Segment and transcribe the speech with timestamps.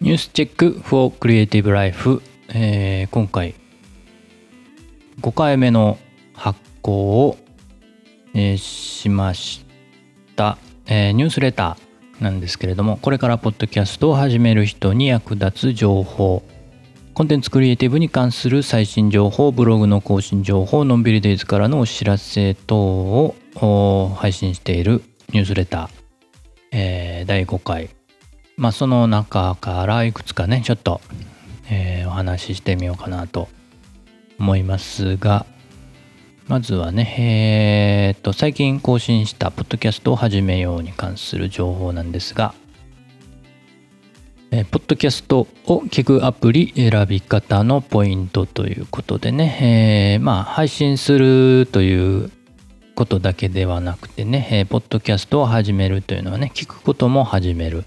[0.00, 2.22] ニュースチェック for Creative Life、
[2.54, 3.56] えー今回
[5.20, 5.98] 5回目の
[6.32, 7.38] 発行を、
[8.34, 9.66] えーしまし
[10.36, 16.44] た、えーニュースレターなんですけれどもこれからポッドキャストを始める人に役立つ情報。
[17.14, 23.34] コンテンツクリエイティブに関する最新情報ブログの更新情報のんびりデイズからのお知らせ等を
[24.16, 25.02] 配信している
[25.32, 25.88] ニュースレター、
[26.72, 27.90] えー第5回。
[28.56, 31.00] まあその中からいくつかねちょっと、
[31.70, 33.48] えーお話ししてみようかなと
[34.38, 35.46] 思いますが
[36.48, 42.52] まずはねえーっと最近更新したポッドキャストを始めように関する情報なんですが
[44.50, 52.30] えーポッドキャストを聞くアプリ選び方のポイントということでね、えーまあ配信するという
[52.94, 57.84] ことだけではなくてね、えーポッドキャストを始めるというのはね聞くことも始めるっ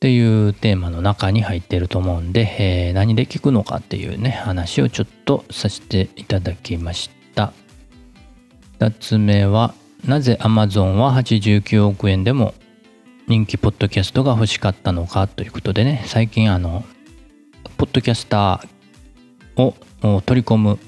[0.00, 7.52] ていうテーマの中に入ってると思うんで、えー何で聞くのかっていうね話をちょっとさせていただきました。
[8.78, 9.74] 2つ目は
[10.06, 12.54] なぜ Amazon は89億円でも
[13.26, 16.84] 人気ポッドキャストが欲しかったのかということでね最近あの
[17.78, 20.78] ポッドキャスターを取り込む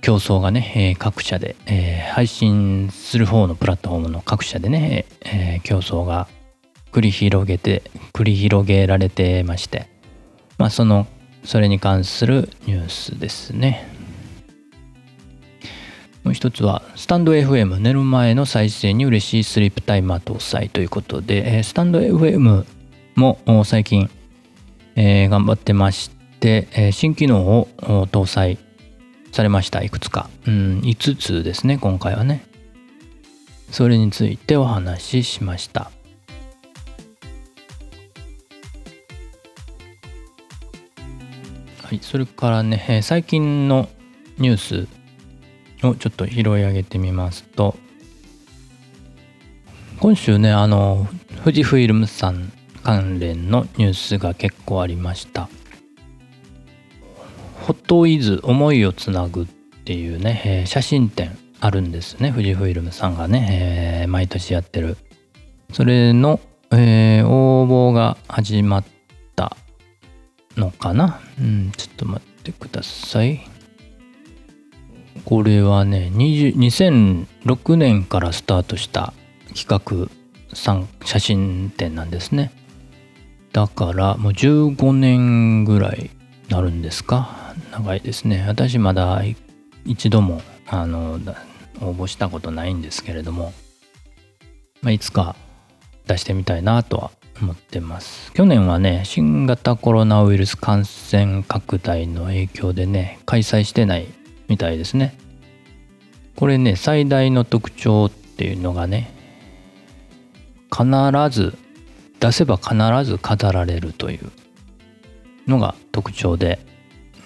[0.00, 6.28] 競争がね、え各社で、えー配信する方のプラットフォームの各社でね、えー競争が
[6.92, 7.82] 繰り広げて
[8.12, 9.86] 繰り広げられてまして
[10.56, 11.06] まあその
[11.44, 13.86] それに関するニュースですね。
[16.24, 22.64] もう一つはスタンド FM 寝る前の再生に嬉しいスリープタイマー搭載ということで、えースタンド FM
[23.14, 24.10] も最近、
[24.96, 26.10] えー頑張ってまし
[26.40, 28.58] て、えー新機能を搭載
[29.32, 32.44] されましたいくつか、うん、5つですね今回はね。
[33.70, 35.90] それについてお話ししました。
[41.82, 43.88] はい、それからね、最近の
[44.38, 44.88] ニュース
[45.86, 47.76] をちょっと拾い上げてみますと
[50.00, 51.08] 今週ねあの
[51.44, 55.48] 富士フイルムさん関連のニュースが結構ありました。
[57.68, 59.46] ホットイズ思いをつなぐっ
[59.84, 62.32] ていうね、えー写真展あるんですね。
[62.32, 64.96] 富士フイルムさんがね、えー毎年やってる。
[65.74, 66.40] それの、
[66.70, 68.84] えー応募が始まっ
[69.36, 69.54] た
[70.56, 71.20] のかな。
[71.38, 73.46] うんちょっと待ってください。
[75.26, 79.12] これはね2006年からスタートした
[79.54, 80.08] 企画
[80.56, 82.50] 参写真展なんですね。
[83.52, 86.10] だからもう15年ぐらい
[86.48, 87.54] なるんですか？
[87.72, 88.44] 長いですね。
[88.46, 89.22] 私まだ
[89.84, 91.18] 一度もあの
[91.80, 93.52] 応募したことないんですけれども、
[94.82, 95.36] まあ、いつか
[96.06, 97.10] 出してみたいなとは
[97.40, 98.32] 思ってます。
[98.32, 104.06] 去年はね新型コロナウイルス感染拡大の影響でね開催してない
[104.48, 105.16] みたいですね。
[106.34, 109.12] これね最大の特徴っていうのがね
[110.70, 110.86] 必
[111.30, 111.56] ず
[112.20, 114.30] 出せば必ず飾られるという
[115.48, 116.58] のが特徴で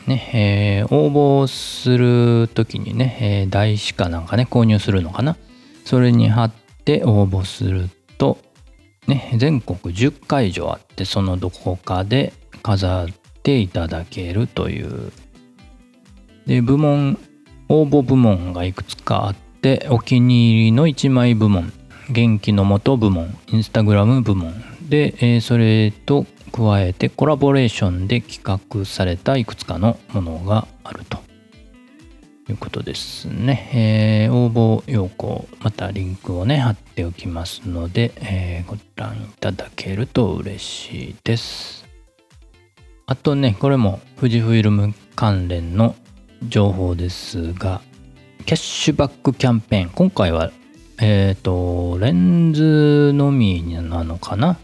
[0.07, 5.37] ね、えー応募する時にね、えー台紙かなんかね購入するのかな。
[5.85, 6.53] それに貼っ
[6.85, 7.89] て応募する
[8.19, 8.39] と
[9.07, 13.09] ね全国10会場あってそのどこかで飾っ
[13.43, 15.13] ていただけるという。
[16.47, 17.19] で部門
[17.69, 21.73] 応募部門がいくつかあってお気に入りの1枚部門
[22.11, 24.53] 元気の元部門インスタグラム部門
[24.89, 31.19] で、えーそれと加えてコラボレーションで企画されたいくつかのものがあると
[32.49, 33.71] いうことですね、
[34.27, 41.87] えー応募要項またリンクをね貼っておきますので、えーご覧いただけると嬉しいです。
[43.07, 45.95] あとねこれも富士フイルム関連の
[46.49, 47.81] 情報ですが
[48.47, 49.91] キャッシュバックキャンペーン。
[49.91, 50.51] 今回は
[51.01, 54.57] えっ、とレンズのみなのかな、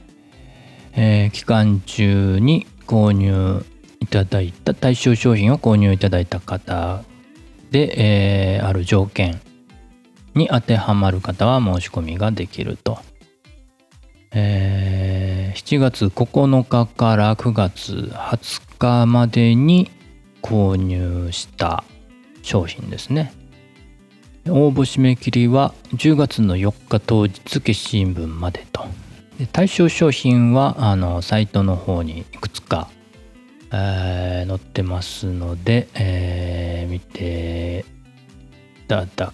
[1.00, 3.64] えー期間中に購入
[4.00, 7.04] いただいた対象商品を購入いただいた方
[7.70, 9.40] で、えーある条件
[10.34, 12.98] に当てはまる方は申し込みができると、
[14.32, 19.90] えー7月9日から9月20日までに
[20.42, 21.84] 購入した
[22.42, 23.32] 商品ですね。
[24.48, 28.86] 応募締め切りは10月の4日当日消印分までと。
[29.38, 32.88] で対象商品はあのサイトの方にいくつか、
[33.72, 37.84] えー載ってますので、えー見て
[38.84, 39.32] いただ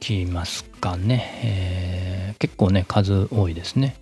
[0.00, 3.96] きますかね、え結構ね数多いですね。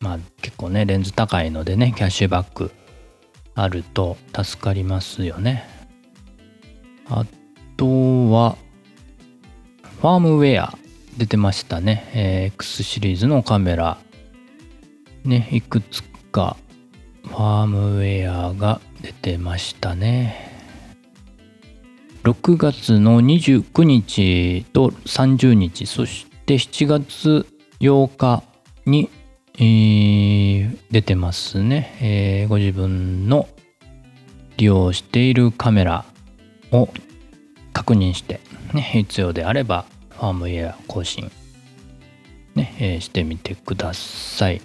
[0.00, 2.72] まあ結構ねレンズ高いのでねキャッシュバック
[3.54, 5.64] あると助かりますよね。
[7.08, 7.24] あ
[7.76, 7.86] と
[8.30, 8.56] は
[10.00, 10.76] ファームウェア
[11.16, 13.98] 出てましたね、えー、X シリーズのカメラ。
[15.24, 16.56] ねいくつか
[17.24, 20.52] ファームウェアが出てましたね。
[22.24, 27.46] 6月の29日と30日そして7月
[27.80, 28.44] 8日
[28.86, 29.10] に、
[29.56, 33.48] えー、出てますね、えー、ご自分の
[34.56, 36.04] 利用しているカメラ
[36.70, 36.88] を
[37.72, 38.40] 確認して、
[38.72, 39.84] ね、必要であれば
[40.22, 41.32] ファームウェア更新、
[42.54, 44.62] ねえー、してみてください。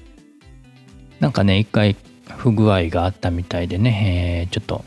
[1.20, 1.96] なんかね一回
[2.38, 4.86] 不具合があったみたいでね、えー、ちょっと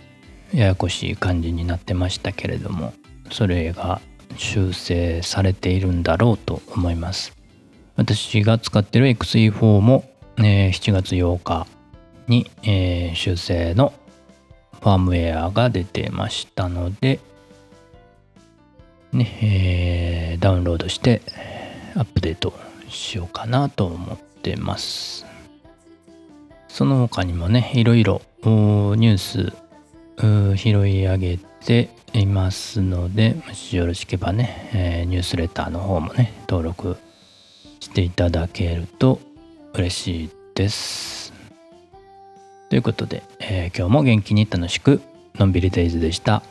[0.54, 2.92] ややこしい感じになってましたけれども
[3.32, 4.00] それが
[4.36, 7.36] 修正されているんだろうと思います。
[7.96, 10.04] 私が使ってる XE4 も、
[10.38, 11.66] えー、7月8日
[12.28, 13.92] に、えー、修正の
[14.80, 17.18] ファームウェアが出てましたので
[19.12, 21.22] ね、えー、ダウンロードして
[21.94, 22.52] アップデート
[22.88, 25.26] しようかなと思ってます
[26.68, 29.52] その他にもねいろいろニュース
[30.56, 36.96] 拾い上げていますのでもしよろしければね、えー、ニュースレターの方もね登録
[37.80, 39.20] していただけると
[39.74, 41.32] 嬉しいです
[42.68, 45.00] ということで、えー、今日も元気に楽しく
[45.36, 46.42] のんびりデイズでした。